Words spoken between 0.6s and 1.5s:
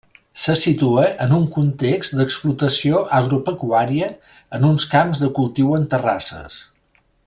situa en un